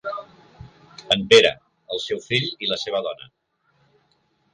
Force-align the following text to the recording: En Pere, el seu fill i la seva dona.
En 1.15 1.25
Pere, 1.33 1.51
el 1.95 2.01
seu 2.05 2.21
fill 2.29 2.47
i 2.67 2.71
la 2.71 2.79
seva 2.85 3.03
dona. 3.09 3.29